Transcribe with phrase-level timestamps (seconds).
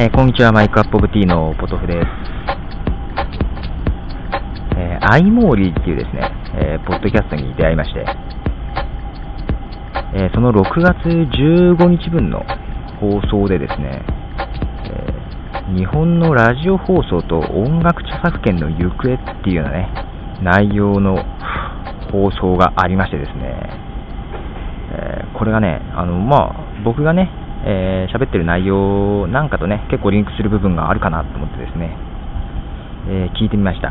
[0.00, 1.98] えーこんにちは、マイクアップオブティーのポトフです。
[4.78, 6.22] えー、アイモーリーっていうですね、
[6.54, 8.06] えーポッドキャストに出会いまして、
[10.14, 12.40] えその6月15日分の
[12.98, 14.02] 放送でですね、
[15.68, 19.92] え日本のラジオ放送と音楽著作権の行方っていうようなね、
[20.40, 21.22] 内容の
[22.10, 23.52] 放送がありましてですね、
[24.94, 27.28] えこれがね、あの、まあ、僕がね、
[27.64, 31.96] えー喋ってる内容なんかとね、結構リンクする部分があるかなと思ってですね、
[33.08, 33.90] えー聞いてみました。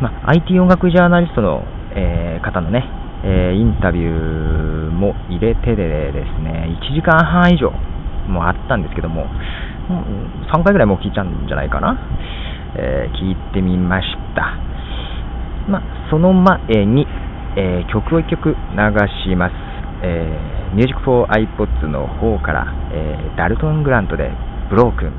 [0.00, 1.64] まあ、IT 音楽ジャーナリストの、
[1.94, 2.84] えー方のね、
[3.24, 7.70] えインタビューも入れてでですね、1時間半以上
[8.28, 9.26] もあったんですけども、
[10.52, 11.98] 3回ぐらいもう聞いちゃうんじゃないかな、
[12.76, 14.56] え聞いてみました。
[15.68, 17.06] まあ、その前に、
[17.56, 18.56] え曲を1曲流
[19.30, 19.69] します。
[20.02, 24.30] えー Music for iPods の方から、えーダルトン・グラントで
[24.68, 25.12] ブロークン。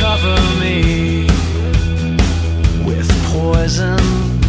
[0.00, 1.26] cover me
[2.84, 4.39] with poison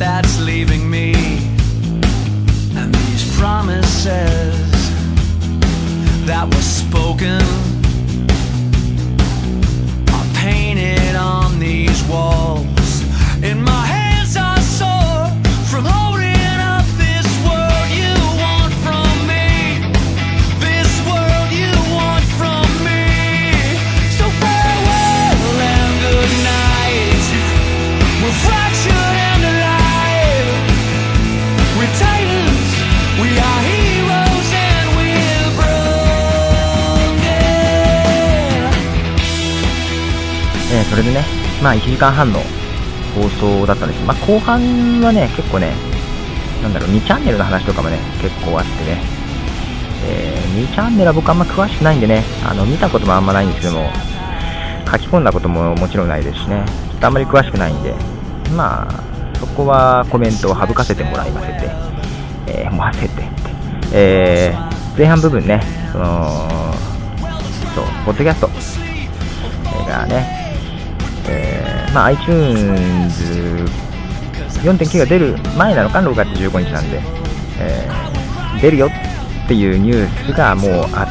[0.00, 1.12] that's leaving me.
[2.74, 4.56] And these promises
[6.24, 7.42] that were spoken
[10.10, 13.02] are painted on these walls.
[13.44, 13.99] In my hands
[41.62, 42.40] まあ1時間半の
[43.14, 44.00] 放送だったんです。
[44.00, 45.72] けど、まあ後半はね、結構ね、
[46.62, 49.02] なんだろう、2チャンネルの話とかもね、結構あってね、
[50.06, 53.90] えー2チャンネルは僕あんま詳しくないんでね、あの、見たこともあんまないんですけども、
[54.90, 57.94] 書き込んだことももちろんないですしね、ちょっとあんまり詳しくないんで、
[58.56, 61.70] まあ、そこはコメントを省かせてもらいませて、
[62.46, 63.22] えー、もわせてって、
[63.92, 65.62] えー前半部分ね、
[65.92, 66.26] その、
[67.74, 68.50] そう、ポッドキャスト、
[69.88, 70.39] がね、
[71.30, 73.24] えーまあ、iTunes
[74.62, 77.00] 4.9が出る前なのか、6月15日なんで、
[77.60, 78.00] えー
[78.60, 81.08] 出るよっていうニュースがもうあっ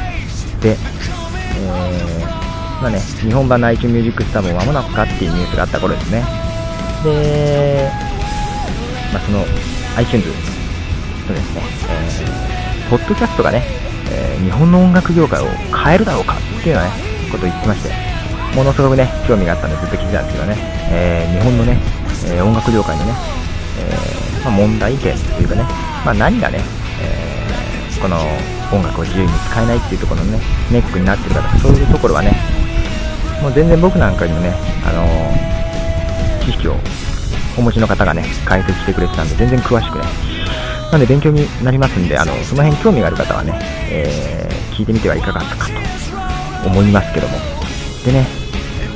[0.62, 0.75] て、
[1.58, 2.24] え
[2.79, 6.24] まあね、日本版の iTunes Music Store も間もなくかっていうニュースがあった頃ですね。
[7.03, 7.90] で、
[9.12, 9.40] まあ、その
[9.97, 10.28] iTunes
[11.28, 13.63] とですね、えーポッドキャストがね、
[14.12, 15.47] えー日本の音楽業界を
[15.84, 16.91] 変えるだろうかっていうようなね、
[17.31, 18.09] ことを言ってまして、
[18.56, 20.56] ものすごくね、興味があったんでずっと聞いてたんですけどね、
[20.92, 21.78] えー日本のね、
[22.28, 23.14] えー音楽業界のね、
[23.80, 25.64] えーまあ、問題点というかね、
[26.06, 26.59] まあ、何がね、
[27.02, 28.18] えこの
[28.72, 30.40] 音楽を自由に使えないっていうところのね、
[30.72, 32.34] ネックになってるかとか、そういうところはね、
[33.42, 34.54] もう全然僕なんかにもね、
[34.86, 36.76] あの知識を
[37.58, 40.06] お持ちの方がね、解説してくれてたんで、全然詳しくね、
[40.92, 43.59] なんで勉強になりますんで、あのその辺興味がある方はね、
[43.92, 45.68] え聞いてみてはいかがか
[46.64, 47.38] と思いますけども。
[48.06, 48.39] でね、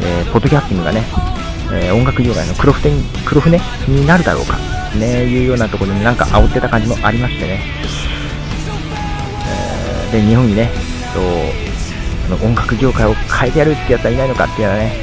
[0.06, 1.04] えーポッドキャスティングがね、
[1.72, 2.92] えー音楽業界の黒船
[3.26, 4.58] 黒船になるだろうか、
[4.98, 7.62] ね、いうようなところになんか煽ってた感じもありましてね。
[9.48, 10.70] えーで、日本にね、
[11.14, 11.24] そう
[12.38, 14.94] その音楽業界を変えてやるってやつはいないのかっていうのはね、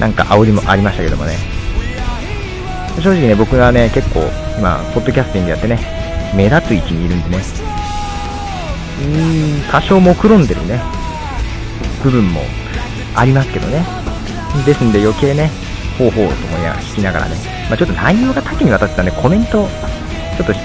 [0.00, 1.36] なんか煽りもありましたけどもね。
[3.00, 4.20] 正直ね、僕はね、結構、
[4.58, 5.78] 今、ポッドキャスティングやってね、
[6.34, 7.42] 目立つ位置にいるんでね、
[8.98, 10.80] うーん、多少目論んでるね、
[12.02, 12.42] 部分も
[13.14, 13.97] ありますけどね。
[14.64, 15.50] ですんで余計ね、
[15.98, 17.36] ほうほうと思いながら聞きながらね、
[17.68, 19.68] まあ、ちょっと内容が多岐にわたってたんで、コメント、
[20.36, 20.58] ちょっとし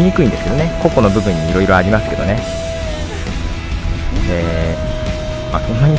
[0.00, 2.40] にくいんですけどね、個々の部分にいろいろありますけどね。
[4.30, 5.98] えー、まあ、そんなに、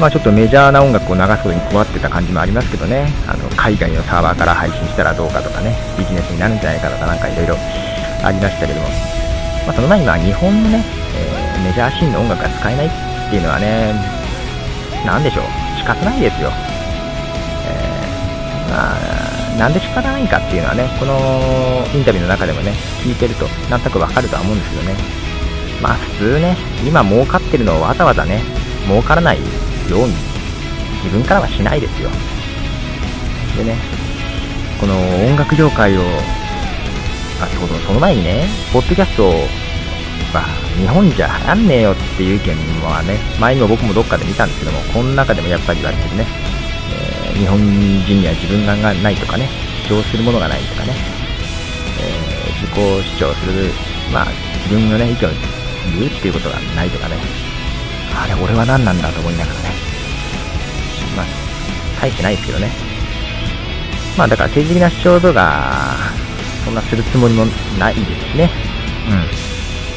[0.00, 7.56] まあ、ちょっとメジャーな音楽を流すことに困ってた感じもありますけどね、あの海外のサーバーから配信したらどうかとかね、ビジネスになるんじゃないかとか、なんかいろいろ
[8.22, 8.88] ありましたけども、
[9.66, 10.84] まあ、その前には日本のね、
[11.16, 12.90] えーメジャーシーンの音楽が使えないっ
[13.30, 13.94] ていうのはね、
[15.06, 15.44] なんでしょう、
[15.84, 16.50] 仕方ないですよ。
[17.68, 22.72] えーまあ、なんで仕方ないかっていうのはね、このインタビューの中でもね、
[23.04, 24.96] 聞いてると、なんとなくわかるとは思うんですけどね。
[25.82, 28.40] まあ普通ね、今儲かってるのをわざわざね、
[28.86, 29.44] 儲からないよ
[30.04, 30.14] うに、
[31.04, 32.08] 自分からはしないですよ。
[33.58, 33.76] でね、
[34.80, 34.94] この
[35.26, 36.00] 音楽業界を
[37.42, 39.63] あ、そうそう、その前にね、ポッドキャストま
[40.40, 46.26] あ、日本じゃ流行んねえよっていう意見はね、前にも僕もどっかで見たんですけども、この中でもやっぱり言われてるね、
[46.92, 49.48] えー日本人には自分がないとかね、
[49.88, 50.94] 主張するものがないとかね、
[52.00, 53.72] えー自己主張する、
[54.12, 54.26] まあ、
[54.64, 55.30] 自分のね、意見を
[55.98, 57.16] 言うっていうことがないとかね、
[58.14, 59.70] あれ、俺は何なんだと思いながらね、
[61.16, 61.26] まあ、
[62.00, 62.70] 大してないですけどね。
[64.16, 65.96] まあ、だから政治的な主張とか、
[66.64, 67.44] そんなするつもりも
[67.78, 68.50] ないですね。
[69.08, 69.43] うん。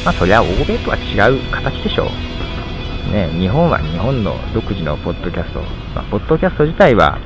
[0.08, 3.12] まあ、そりゃ欧米とは違う形でしょう。
[3.12, 5.60] ね、日本は日本の独自のポッドキャスト。
[5.94, 7.18] まあ、ポッドキャスト自体は、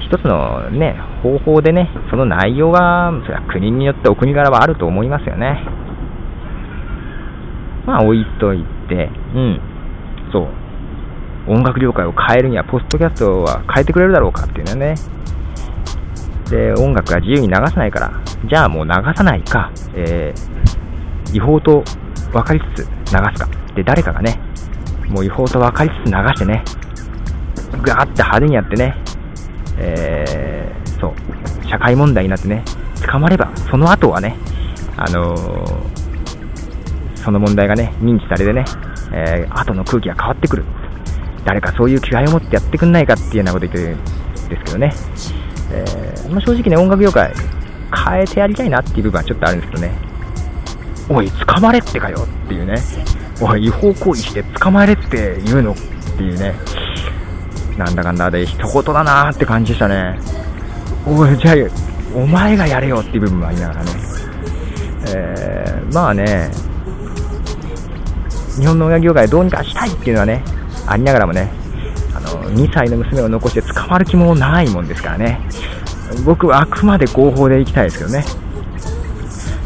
[0.00, 5.60] 一つのね、方法でね、その内容は、それは国によってお国柄はあると思いますよね。
[7.84, 9.60] まあ、置いといて、うん、
[10.32, 10.48] そ
[11.46, 11.52] う。
[11.52, 14.94] 音楽業界を変えるには、ポッドキャストは変えてくれるだろうかっていうのね。
[16.48, 18.12] で、音楽が自由に流さないから、
[18.48, 20.63] じゃあもう流さないか、えー、
[21.34, 21.82] 違法と
[22.32, 23.48] 分かりつつ流すか。
[23.74, 24.38] で、誰かがね、
[25.08, 26.64] もう違法と分かりつつ流してね、
[27.82, 28.94] ガーって派手にやってね、
[29.78, 32.62] えー、そう、社会問題になってね、
[33.06, 34.36] 捕まれば、その後はね、
[34.96, 35.94] あのー
[37.24, 38.64] その問題がね、認知されてね、
[39.10, 40.64] えー、後の空気が変わってくる。
[41.46, 44.92] 誰かそういう気概を持ってやってくんないかっていうようなこと言ってるんですけどね。
[45.72, 47.32] えーまあ、正直ね、音楽業界
[48.06, 50.13] 変えてやりたいなっていう部分はちょっとあるんですけどね。
[51.08, 52.76] おい、捕まれってかよっていうね。
[53.40, 55.76] おい、違法行為して捕まれって言うのっ
[56.16, 56.54] ていうね。
[57.76, 60.18] なんだかんだで一言だなーって感じでしたね。
[61.06, 61.54] おい、じゃあ、
[62.14, 63.90] お前がやれよっていう部分もありながらね。
[65.08, 66.50] えー、まあね、
[68.58, 70.42] 日本の音楽業界どうにかしたいっていうのはね、
[70.86, 71.50] ありながらもね、
[72.14, 75.40] あの、2歳の娘を残して捕まる気もないもんですからね。
[76.24, 78.24] 僕はあくまで合法で行きたいですけどね。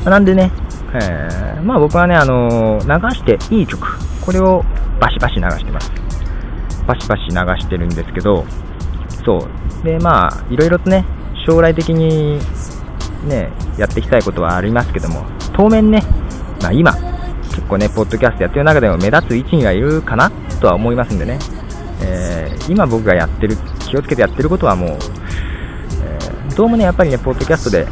[0.05, 0.51] なんでね、
[0.95, 4.65] えーまあ僕はね、あの流していい曲、これを
[5.01, 5.93] バシバシ流してます。
[6.87, 8.45] バシバシ流してるんですけど、
[9.25, 9.85] そう。
[9.85, 11.05] で、まあ、いろいろとね、
[11.47, 12.39] 将来的に
[13.27, 16.03] ね、やっていきたいことはありますけども、当面ね、
[16.63, 20.31] まあ今、結構ね、ポッドキャストやってる中でも目立つ位置にはいるかな
[20.61, 21.39] とは思いますんでね、
[22.03, 23.57] えー今僕がやってる、
[23.87, 27.87] 気をつけてやってることはもう、えーどうもね、やっぱりね、ポッドキャストで、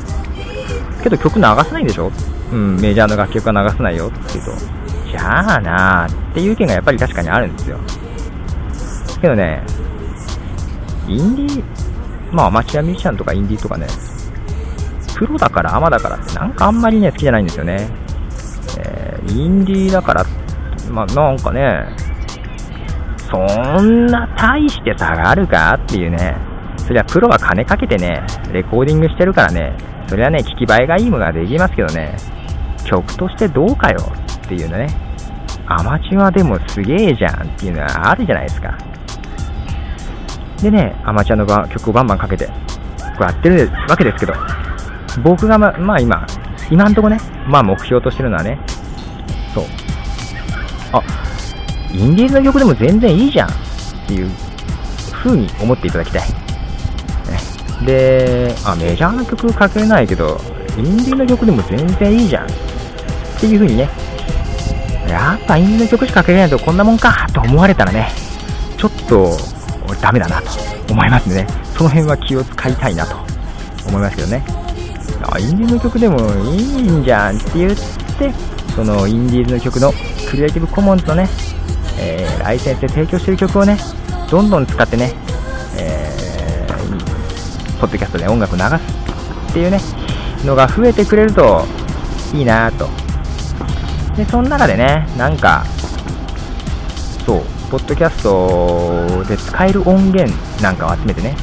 [1.02, 2.10] けど曲流さないでしょ？
[2.52, 4.52] うん、メジャーの楽曲は流さないよって言うと、
[5.10, 7.78] じゃあなーっていう意見がやっぱり確かにあるんですよ。
[9.20, 9.62] けどね、
[11.08, 11.64] インディー、
[12.32, 13.87] まあアマチュアミュージシャンとかインディーとかね、
[15.16, 17.88] プロだからアマだからってなんかあんまりね、好きじゃないんですよね。
[18.78, 20.25] えーインディーだから、
[20.88, 21.84] まあなんかね、
[23.28, 26.37] そんな大して差があるかっていうね、
[26.78, 28.22] そりゃプロは金かけてね、
[28.52, 29.76] レコーディングしてるからね、
[30.06, 32.16] それはね、聞き映えがいいものができますけどね、
[32.86, 33.98] 曲としてどうかよ
[34.44, 34.88] っていうのね、
[35.66, 38.76] アマチュアでもすげえじゃんっていうのはあるじゃないですか。
[40.62, 42.52] でね、アマチュアの曲をバンバンかけて、こ
[43.20, 44.32] うやってるわけですけど、
[45.22, 46.26] 僕がま、まあ今、
[46.70, 48.58] 今んとこね、まあ目標としてるのはね、
[49.52, 49.64] そう。
[50.92, 51.02] あ、
[51.92, 53.52] インディーズの曲でも全然いいじゃんっ
[54.06, 54.30] ていう
[55.12, 56.22] 風に思っていただきたい。
[57.84, 60.40] で、あ、メジャーな曲かけないけど、
[60.78, 62.46] インディーの曲でも全然いいじゃん
[63.36, 63.90] っていう風にね、
[65.08, 68.08] やっぱインディーの曲しかかけないとこんなもんかと思われたらね、
[68.76, 69.36] ちょっと
[70.00, 70.50] ダメだなと
[70.90, 73.16] 思いますんでね、その辺は気を使いたいなと
[73.88, 74.44] 思いますけどね。
[75.22, 78.32] あ、インディーズの曲でもいいんじゃんって言って、
[78.74, 79.93] そのインディーズの曲の
[80.31, 81.28] クリエイティブコモンズのね、
[81.98, 83.78] えーライセンスで提供してる曲をね、
[84.31, 85.12] どんどん使ってね、
[85.78, 88.66] えーポッドキャストで音楽流す
[89.50, 89.81] っていうね、
[90.44, 91.64] のが増えてくれると
[92.32, 92.88] いいなと。
[94.17, 95.65] で、その中でね、なんか、
[97.27, 100.32] そう、ポッドキャストで使える音源
[100.63, 101.37] なんかを集めてね、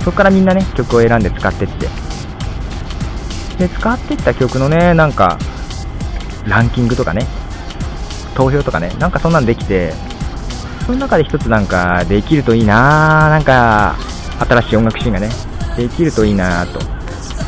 [0.00, 1.88] そこからみんなね、曲を選んで使ってって。
[3.58, 5.38] で、使ってった曲のね、なんか、
[6.46, 7.26] ランキングとかね、
[8.34, 9.92] 投票とかね、なんかそんなんできて、
[10.86, 13.96] その中で一つなんかできるといいなーなんか、
[14.38, 15.28] 新しい音楽シーンがね、
[15.76, 16.80] できるといいなーと。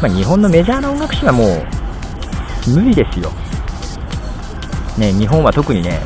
[0.03, 3.33] まあ、日本のメジャーな音楽シーンはもう、無理ですよ。
[5.01, 5.99] ね、日本は特にね、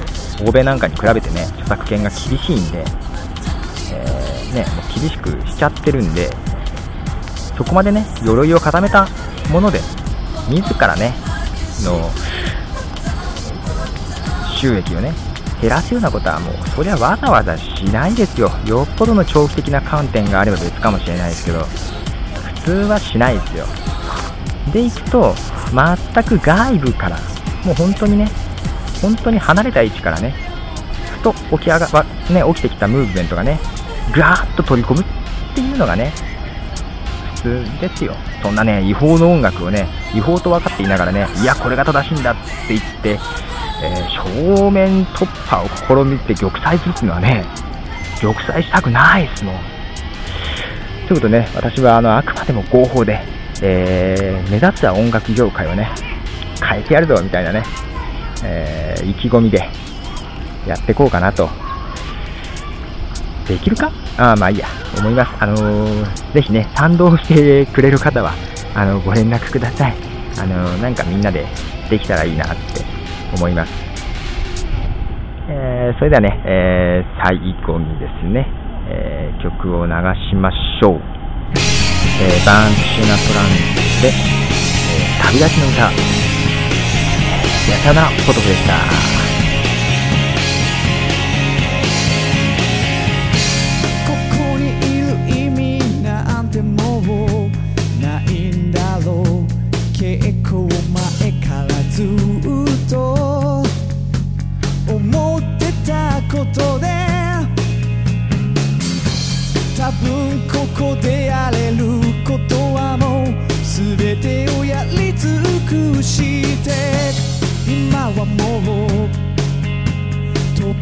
[0.47, 2.85] 欧米なんかに比べてね、著作権が厳しいんで、
[3.93, 6.31] えーね、もう厳しくしちゃってるんで、
[7.57, 9.09] そこまでね、鎧を固めた
[9.51, 9.81] もので、
[10.49, 11.13] 自らね、
[11.83, 12.09] の、
[14.57, 15.13] 収益をね、
[15.61, 18.53] 減らすようなことはもう、そりゃわざわざしないですよ。
[18.65, 21.65] よっぽどの長期的な観点があれば別かもしれないですけど、
[22.57, 23.67] 普通はしないですよ。
[24.73, 25.35] で行くと
[25.73, 27.19] 全く外部から
[27.65, 28.31] もう本当にね
[29.05, 30.35] 本当に離れた位置からね
[31.19, 33.61] ふと起き上が、ね、起きてきたムーブメントがね
[34.17, 35.05] ガーッと取り込むっ
[35.55, 36.11] ていうのがね
[37.37, 38.15] 普通ですよ。
[38.43, 43.11] そんなね違法の音楽をね違法と分かっていながらねいやこれが正しいんだって言って、
[43.83, 45.69] えー正面突破を
[46.05, 47.45] 試みて玉砕するっていうのはね
[48.23, 49.57] 玉砕したくないですもん。
[51.07, 53.21] ということでね、私はあのあくまでも合法で、
[53.61, 55.91] えー目立った音楽業界をね、
[56.67, 57.63] 変えてやるぞみたいなね、
[58.45, 59.69] えー意気込みで
[60.67, 61.49] やっていこうかなと。
[63.49, 63.91] できるか？
[64.17, 64.67] ああ、まあいいや、
[64.99, 65.33] 思います。
[65.39, 68.33] あのーぜひね、賛同してくれる方は、
[68.75, 69.95] あの、ご連絡ください。
[70.39, 71.47] あのーなんかみんなで
[71.91, 72.55] できたらいいなって
[73.37, 73.73] 思います。
[75.51, 77.37] えーそれではね、えー最
[77.67, 78.47] 後にですね、
[78.89, 79.93] えー曲を流
[80.31, 81.01] しましょう。
[82.23, 83.47] えーバーン・シュナトラン
[84.01, 86.34] で、えー旅立ちの歌。
[87.85, 89.34] さよならポトフでした。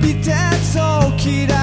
[0.03, 1.62] 飛び立つ時だろ